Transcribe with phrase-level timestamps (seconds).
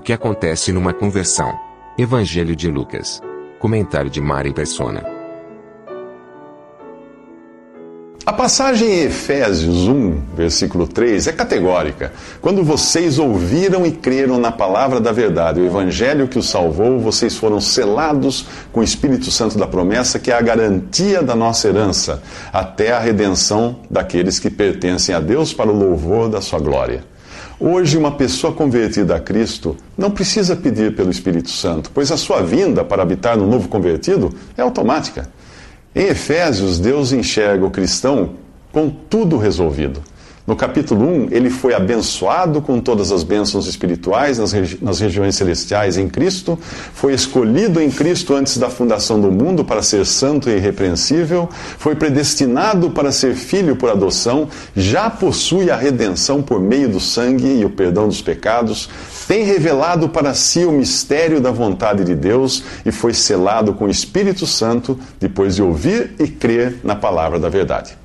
[0.00, 1.52] O que acontece numa conversão?
[1.98, 3.20] Evangelho de Lucas.
[3.58, 5.04] Comentário de Mari Persona.
[8.24, 12.14] A passagem em Efésios 1, versículo 3, é categórica.
[12.40, 17.36] Quando vocês ouviram e creram na palavra da verdade, o evangelho que os salvou, vocês
[17.36, 22.22] foram selados com o Espírito Santo da promessa, que é a garantia da nossa herança,
[22.50, 27.09] até a redenção daqueles que pertencem a Deus para o louvor da sua glória.
[27.62, 32.40] Hoje, uma pessoa convertida a Cristo não precisa pedir pelo Espírito Santo, pois a sua
[32.40, 35.28] vinda para habitar no novo convertido é automática.
[35.94, 38.30] Em Efésios, Deus enxerga o cristão
[38.72, 40.00] com tudo resolvido.
[40.50, 45.36] No capítulo 1, ele foi abençoado com todas as bênçãos espirituais nas, regi nas regiões
[45.36, 46.58] celestiais em Cristo,
[46.92, 51.48] foi escolhido em Cristo antes da fundação do mundo para ser santo e irrepreensível,
[51.78, 57.60] foi predestinado para ser filho por adoção, já possui a redenção por meio do sangue
[57.60, 58.90] e o perdão dos pecados,
[59.28, 63.88] tem revelado para si o mistério da vontade de Deus e foi selado com o
[63.88, 67.99] Espírito Santo depois de ouvir e crer na palavra da verdade.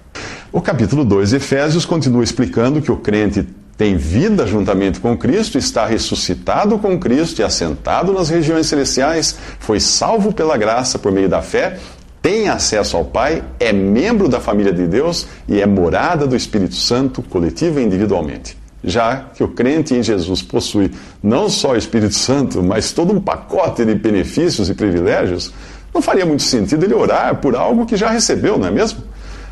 [0.55, 3.45] O capítulo 2 de Efésios continua explicando que o crente
[3.77, 9.81] tem vida juntamente com Cristo, está ressuscitado com Cristo e assentado nas regiões celestiais, foi
[9.81, 11.77] salvo pela graça por meio da fé,
[12.21, 16.75] tem acesso ao Pai, é membro da família de Deus e é morada do Espírito
[16.75, 18.57] Santo, coletiva e individualmente.
[18.81, 20.89] Já que o crente em Jesus possui
[21.21, 25.51] não só o Espírito Santo, mas todo um pacote de benefícios e privilégios,
[25.93, 29.03] não faria muito sentido ele orar por algo que já recebeu, não é mesmo?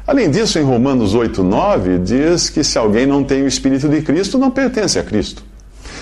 [0.05, 4.01] Além disso, em Romanos 8, 9, diz que se alguém não tem o Espírito de
[4.01, 5.43] Cristo, não pertence a Cristo.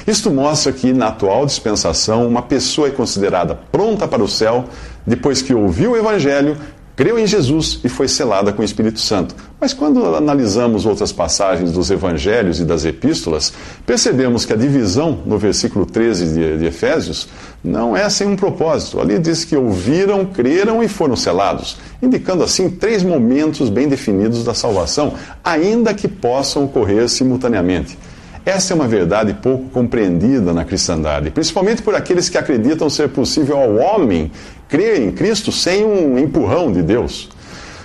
[0.07, 4.65] Isto mostra que, na atual dispensação, uma pessoa é considerada pronta para o céu
[5.05, 6.57] depois que ouviu o Evangelho,
[6.95, 9.35] creu em Jesus e foi selada com o Espírito Santo.
[9.59, 13.53] Mas quando analisamos outras passagens dos evangelhos e das epístolas,
[13.85, 17.27] percebemos que a divisão no versículo 13 de, de Efésios
[17.63, 18.99] não é sem um propósito.
[18.99, 24.53] Ali diz que ouviram, creram e foram selados, indicando assim três momentos bem definidos da
[24.53, 25.13] salvação,
[25.43, 27.97] ainda que possam ocorrer simultaneamente.
[28.45, 33.55] Essa é uma verdade pouco compreendida na cristandade, principalmente por aqueles que acreditam ser possível
[33.57, 34.31] ao homem
[34.67, 37.29] crer em Cristo sem um empurrão de Deus.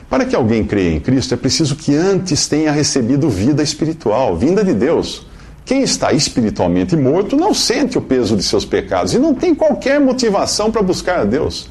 [0.09, 4.65] Para que alguém creia em Cristo, é preciso que antes tenha recebido vida espiritual, vinda
[4.65, 5.27] de Deus.
[5.65, 10.01] Quem está espiritualmente morto não sente o peso de seus pecados e não tem qualquer
[10.01, 11.69] motivação para buscar a Deus.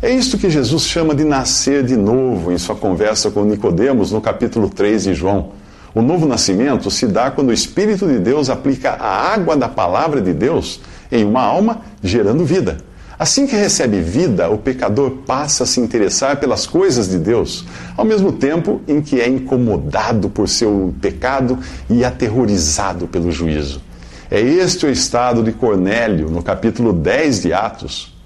[0.00, 4.20] É isto que Jesus chama de nascer de novo em sua conversa com Nicodemos no
[4.20, 5.50] capítulo 3 de João.
[5.94, 10.20] O novo nascimento se dá quando o Espírito de Deus aplica a água da palavra
[10.20, 10.80] de Deus
[11.10, 12.78] em uma alma, gerando vida.
[13.18, 17.64] Assim que recebe vida, o pecador passa a se interessar pelas coisas de Deus,
[17.96, 21.58] ao mesmo tempo em que é incomodado por seu pecado
[21.90, 23.82] e aterrorizado pelo juízo.
[24.30, 28.16] É este o estado de Cornélio, no capítulo 10 de Atos.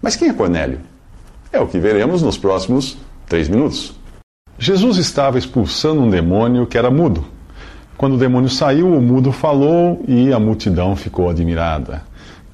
[0.00, 0.80] Mas quem é Cornélio?
[1.50, 3.98] É o que veremos nos próximos três minutos.
[4.64, 7.22] Jesus estava expulsando um demônio que era mudo.
[7.98, 12.00] Quando o demônio saiu, o mudo falou e a multidão ficou admirada.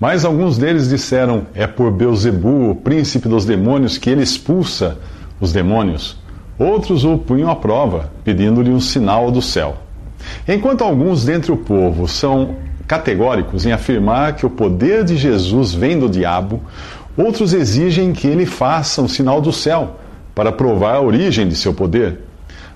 [0.00, 4.98] Mas alguns deles disseram: É por Beuzebu, o príncipe dos demônios, que ele expulsa
[5.40, 6.16] os demônios.
[6.58, 9.76] Outros o punham à prova, pedindo-lhe um sinal do céu.
[10.48, 12.56] Enquanto alguns dentre o povo são
[12.88, 16.60] categóricos em afirmar que o poder de Jesus vem do diabo,
[17.16, 20.00] outros exigem que ele faça um sinal do céu
[20.34, 22.20] para provar a origem de seu poder.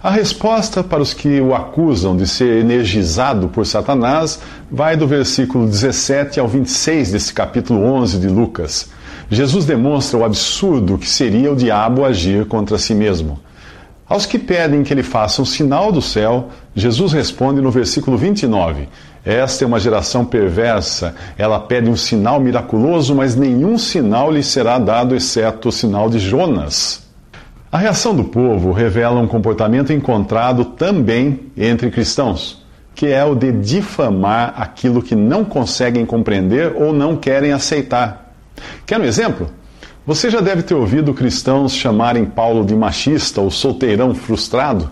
[0.03, 4.39] A resposta para os que o acusam de ser energizado por Satanás
[4.71, 8.91] vai do versículo 17 ao 26 desse capítulo 11 de Lucas.
[9.31, 13.41] Jesus demonstra o absurdo que seria o diabo agir contra si mesmo.
[14.07, 18.87] Aos que pedem que ele faça um sinal do céu, Jesus responde no versículo 29.
[19.25, 21.15] Esta é uma geração perversa.
[21.39, 26.19] Ela pede um sinal miraculoso, mas nenhum sinal lhe será dado exceto o sinal de
[26.19, 27.04] Jonas.
[27.75, 33.51] A reação do povo revela um comportamento encontrado também entre cristãos, que é o de
[33.51, 38.33] difamar aquilo que não conseguem compreender ou não querem aceitar.
[38.87, 39.51] Quer um exemplo?
[40.07, 44.89] Você já deve ter ouvido cristãos chamarem Paulo de machista ou solteirão frustrado.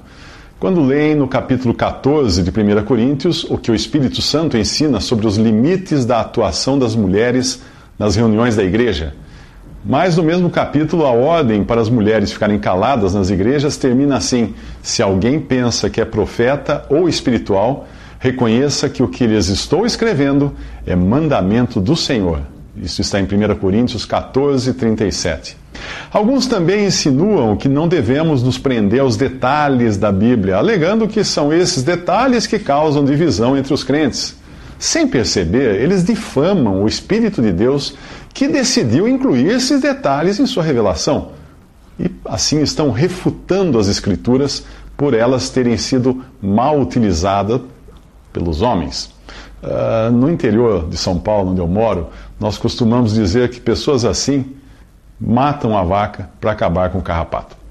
[0.59, 5.29] quando leem no capítulo 14 de 1 Coríntios o que o Espírito Santo ensina sobre
[5.29, 7.63] os limites da atuação das mulheres
[7.97, 9.15] nas reuniões da igreja.
[9.85, 14.55] Mas no mesmo capítulo, a ordem para as mulheres ficarem caladas nas igrejas termina assim:
[14.81, 17.89] se alguém pensa que é profeta ou espiritual,
[18.21, 20.55] reconheça que o que lhes estou escrevendo
[20.87, 22.41] é mandamento do Senhor.
[22.77, 25.57] Isso está em 1 Coríntios 14, 37.
[26.13, 31.53] Alguns também insinuam que não devemos nos prender aos detalhes da Bíblia, alegando que são
[31.53, 34.37] esses detalhes que causam divisão entre os crentes.
[34.79, 37.95] Sem perceber, eles difamam o Espírito de Deus
[38.35, 41.33] que decidiu incluir esses detalhes em sua revelação.
[41.99, 44.65] E assim estão refutando as Escrituras
[44.97, 47.61] por elas terem sido mal utilizadas
[48.33, 49.13] pelos homens.
[49.63, 52.09] Uh, no interior de São Paulo, onde eu moro,
[52.41, 54.57] nós costumamos dizer que pessoas assim
[55.21, 57.62] matam a vaca para acabar com o carrapato.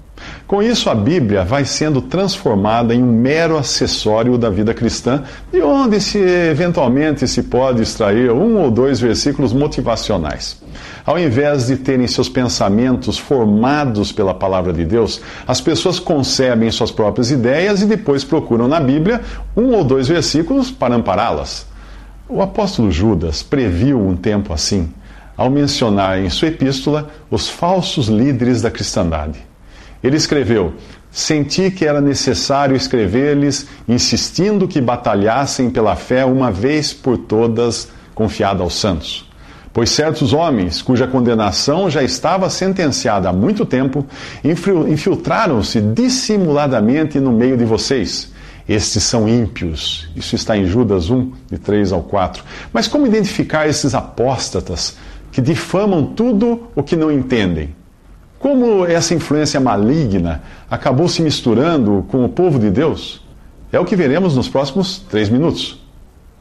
[0.52, 5.62] Com isso, a Bíblia vai sendo transformada em um mero acessório da vida cristã, de
[5.62, 10.62] onde se eventualmente se pode extrair um ou dois versículos motivacionais.
[11.06, 16.90] Ao invés de terem seus pensamentos formados pela palavra de Deus, as pessoas concebem suas
[16.90, 19.22] próprias ideias e depois procuram na Bíblia
[19.56, 21.66] um ou dois versículos para ampará-las.
[22.28, 24.92] O apóstolo Judas previu um tempo assim,
[25.34, 29.50] ao mencionar em sua epístola os falsos líderes da cristandade.
[30.02, 30.74] Ele escreveu:
[31.10, 38.62] Senti que era necessário escrever-lhes, insistindo que batalhassem pela fé uma vez por todas, confiada
[38.62, 39.30] aos santos.
[39.72, 44.06] Pois certos homens, cuja condenação já estava sentenciada há muito tempo,
[44.44, 48.30] infiltraram-se dissimuladamente no meio de vocês.
[48.68, 50.08] Estes são ímpios.
[50.14, 52.44] Isso está em Judas 1, de 3 ao 4.
[52.72, 54.96] Mas como identificar esses apóstatas
[55.30, 57.74] que difamam tudo o que não entendem?
[58.42, 63.22] Como essa influência maligna acabou se misturando com o povo de Deus?
[63.70, 65.80] É o que veremos nos próximos três minutos.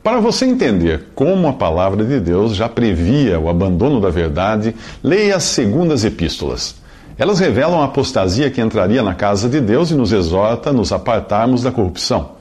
[0.01, 5.35] Para você entender como a palavra de Deus já previa o abandono da verdade, leia
[5.35, 6.73] as segundas epístolas.
[7.19, 10.91] Elas revelam a apostasia que entraria na casa de Deus e nos exorta a nos
[10.91, 12.31] apartarmos da corrupção.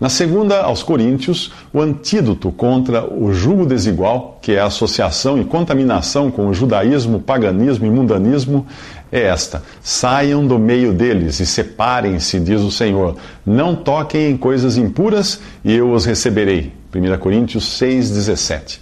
[0.00, 5.44] Na segunda, aos Coríntios, o antídoto contra o jugo desigual, que é a associação e
[5.44, 8.66] contaminação com o judaísmo, paganismo e mundanismo,
[9.12, 13.16] é esta: saiam do meio deles e separem-se, diz o Senhor.
[13.44, 16.72] Não toquem em coisas impuras e eu os receberei.
[16.94, 18.80] 1 Coríntios 6,17.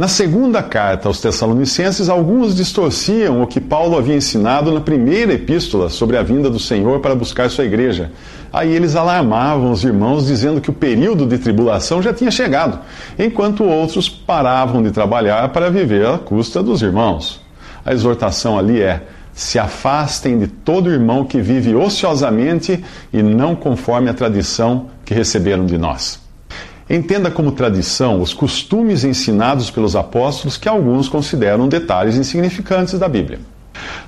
[0.00, 5.90] Na segunda carta aos Tessalonicenses, alguns distorciam o que Paulo havia ensinado na primeira epístola
[5.90, 8.10] sobre a vinda do Senhor para buscar sua igreja.
[8.50, 12.78] Aí eles alarmavam os irmãos, dizendo que o período de tribulação já tinha chegado,
[13.18, 17.42] enquanto outros paravam de trabalhar para viver à custa dos irmãos.
[17.84, 19.02] A exortação ali é:
[19.34, 22.82] se afastem de todo irmão que vive ociosamente
[23.12, 26.29] e não conforme a tradição que receberam de nós.
[26.90, 33.38] Entenda como tradição os costumes ensinados pelos apóstolos que alguns consideram detalhes insignificantes da Bíblia.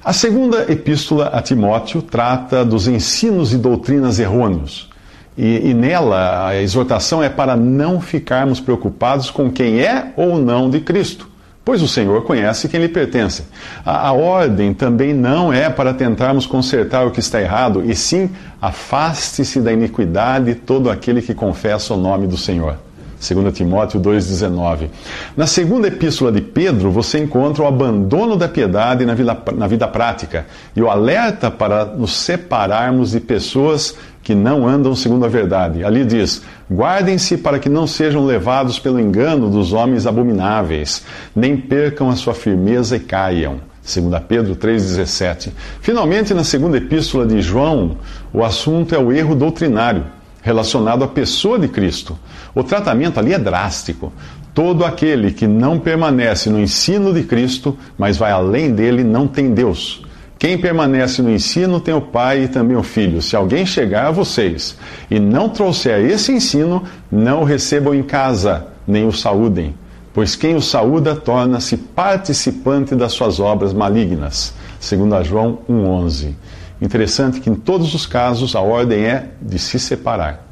[0.05, 4.91] A segunda epístola a Timóteo trata dos ensinos e doutrinas errôneos.
[5.39, 10.69] E, e, nela a exortação é para não ficarmos preocupados com quem é ou não
[10.69, 11.31] de Cristo,
[11.65, 13.45] pois o Senhor conhece quem lhe pertence.
[13.85, 18.31] A, a ordem também não é para tentarmos consertar o que está errado, e sim
[18.61, 22.77] afaste-se da iniquidade todo aquele que confessa o nome do Senhor.
[23.23, 24.89] 2 Timóteo 2,19.
[25.37, 29.87] Na segunda epístola de Pedro, você encontra o abandono da piedade na vida, na vida
[29.87, 35.85] prática e o alerta para nos separarmos de pessoas que não andam segundo a verdade.
[35.85, 42.09] Ali diz: guardem-se para que não sejam levados pelo engano dos homens abomináveis, nem percam
[42.09, 43.61] a sua firmeza e caiam.
[43.83, 45.51] 2 Pedro 3,17.
[45.81, 47.97] Finalmente, na segunda epístola de João,
[48.33, 50.05] o assunto é o erro doutrinário
[50.41, 52.19] relacionado à pessoa de Cristo.
[52.55, 54.13] O tratamento ali é drástico.
[54.55, 59.55] Todo aquele que não permanece no ensino de Cristo, mas vai além dele, não tem
[59.55, 60.05] Deus.
[60.43, 63.23] Quem permanece no ensino tem o Pai e também o Filho.
[63.23, 64.77] Se alguém chegar a vocês
[65.09, 66.83] e não trouxer esse ensino,
[67.13, 69.73] não o recebam em casa, nem o saúdem.
[70.13, 74.53] Pois quem o saúda torna-se participante das suas obras malignas.
[74.81, 76.35] Segundo João 1,11.
[76.81, 80.45] Interessante que em todos os casos a ordem é de se separar.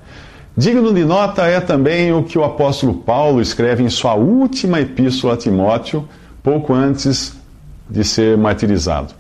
[0.57, 5.35] Digno de nota é também o que o apóstolo Paulo escreve em sua última epístola
[5.35, 6.09] a Timóteo,
[6.45, 7.33] pouco antes
[7.91, 9.19] de ser martirizado.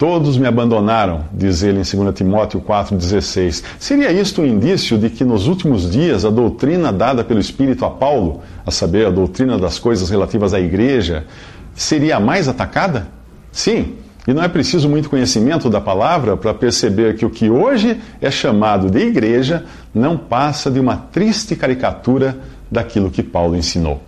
[0.00, 3.62] Todos me abandonaram, diz ele em 2 Timóteo 4,16.
[3.78, 7.90] Seria isto um indício de que nos últimos dias a doutrina dada pelo Espírito a
[7.90, 11.26] Paulo, a saber, a doutrina das coisas relativas à igreja,
[11.74, 13.08] seria a mais atacada?
[13.52, 18.00] Sim, E não é preciso muito conhecimento da palavra para perceber que o que hoje
[18.22, 22.38] é chamado de igreja não passa de uma triste caricatura
[22.70, 24.00] daquilo que Paulo ensinou.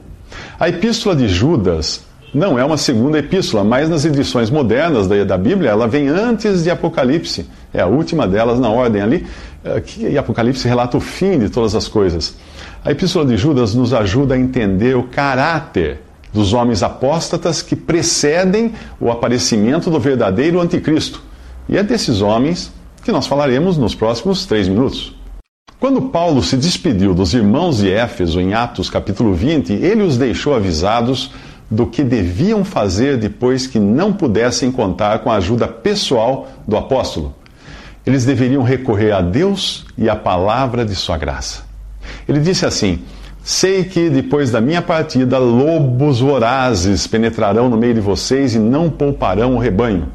[0.59, 2.03] A epístola de Judas
[2.35, 6.71] não é uma segunda epístola, mas nas edições modernas da, Bíblia ela vem antes de
[6.71, 7.47] Apocalipse.
[7.75, 9.27] É a última delas na ordem ali,
[9.63, 12.35] eh, que Apocalipse relata o fim de todas as coisas.
[12.85, 16.01] A epístola de Judas nos ajuda a entender o caráter
[16.33, 21.23] dos homens apóstatas que precedem o aparecimento do verdadeiro anticristo.
[21.69, 22.73] E é desses homens
[23.05, 25.15] que nós falaremos nos próximos três minutos.
[25.79, 30.55] Quando Paulo se despediu dos irmãos de Éfeso em Atos capítulo 20, ele os deixou
[30.55, 31.33] avisados
[31.73, 37.35] do que deviam fazer depois que não pudessem contar com a ajuda pessoal do apóstolo.
[38.05, 41.63] Eles deveriam recorrer a Deus e à palavra de sua graça.
[42.29, 43.01] Ele disse assim:
[43.43, 48.91] Sei que depois da minha partida, lobos vorazes penetrarão no meio de vocês e não
[48.91, 50.09] pouparão o rebanho.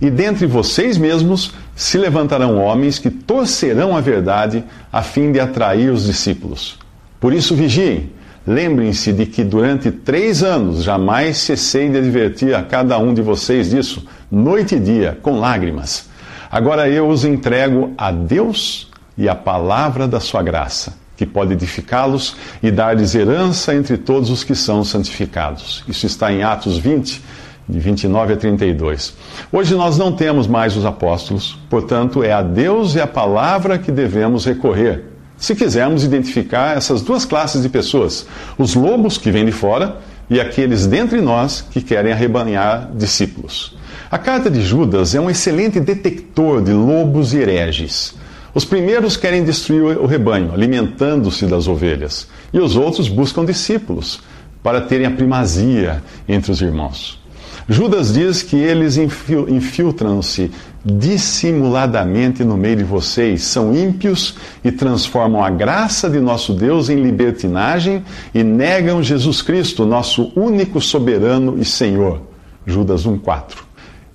[0.00, 5.90] E dentre vocês mesmos se levantarão homens que torcerão a verdade a fim de atrair
[5.90, 6.78] os discípulos.
[7.20, 8.10] Por isso vigiem.
[8.46, 13.70] Lembrem-se de que durante três anos jamais cessei de advertir a cada um de vocês
[13.70, 16.08] disso, noite e dia, com lágrimas.
[16.50, 22.34] Agora eu os entrego a Deus e a palavra da sua graça que pode edificá-los
[22.60, 25.84] e dar-lhes herança entre todos os que são santificados.
[25.86, 27.22] Isso está em Atos 20,
[27.68, 29.14] de 29 a 32.
[29.52, 33.92] Hoje nós não temos mais os apóstolos, portanto, é a Deus e a palavra que
[33.92, 35.11] devemos recorrer.
[35.42, 38.24] Se quisermos identificar essas duas classes de pessoas,
[38.56, 39.96] os lobos que vêm de fora
[40.30, 43.76] e aqueles dentre nós que querem arrebanhar discípulos.
[44.08, 48.14] A carta de Judas é um excelente detector de lobos e hereges.
[48.54, 54.20] Os primeiros querem destruir o rebanho, alimentando-se das ovelhas, e os outros buscam discípulos
[54.62, 57.20] para terem a primazia entre os irmãos.
[57.68, 60.50] Judas diz que eles infiltram-se
[60.84, 66.96] dissimuladamente no meio de vocês, são ímpios e transformam a graça de nosso Deus em
[66.96, 68.04] libertinagem
[68.34, 72.20] e negam Jesus Cristo, nosso único soberano e Senhor.
[72.66, 73.58] Judas 1,4.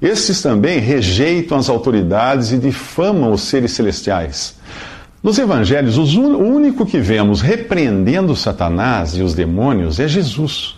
[0.01, 4.55] Esses também rejeitam as autoridades e difamam os seres celestiais.
[5.23, 10.76] Nos evangelhos, o único que vemos repreendendo Satanás e os demônios é Jesus.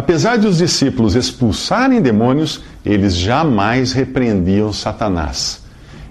[0.00, 5.62] Apesar de os discípulos expulsarem demônios, eles jamais repreendiam Satanás.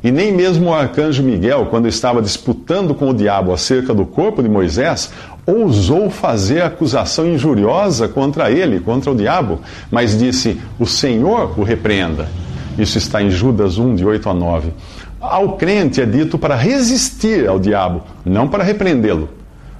[0.03, 4.43] E nem mesmo o arcanjo Miguel, quando estava disputando com o diabo acerca do corpo
[4.43, 5.12] de Moisés,
[5.43, 12.29] ousou fazer acusação injuriosa contra ele, contra o diabo, mas disse: O Senhor o repreenda.
[12.77, 14.72] Isso está em Judas 1, de 8 a 9.
[15.19, 19.38] Ao crente é dito para resistir ao diabo, não para repreendê-lo.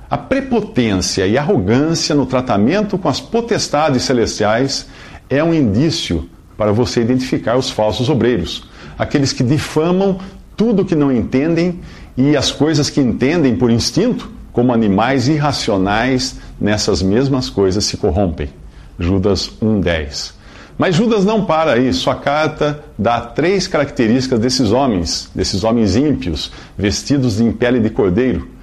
[0.10, 4.88] A prepotência e arrogância no tratamento com as potestades celestiais
[5.30, 10.18] é um indício para você identificar os falsos obreiros, aqueles que difamam
[10.58, 11.80] tudo que não entendem
[12.18, 18.50] e as coisas que entendem por instinto como animais irracionais nessas mesmas coisas se corrompem.
[18.98, 20.34] Judas 1,10.
[20.78, 21.94] Mas Judas não para aí.
[21.94, 28.59] Sua carta dá três características desses homens, desses homens ímpios, vestidos em pele de cordeiro.